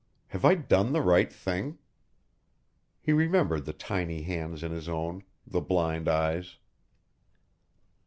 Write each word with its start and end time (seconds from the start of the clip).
Have 0.29 0.43
I 0.43 0.55
done 0.55 0.93
the 0.93 1.01
right 1.03 1.31
thing?_ 1.31 1.77
He 3.01 3.13
remembered 3.13 3.65
the 3.65 3.71
tiny 3.73 4.23
hands 4.23 4.63
in 4.63 4.71
his 4.71 4.89
own, 4.89 5.21
the 5.45 5.61
blind 5.61 6.09
eyes. 6.09 6.57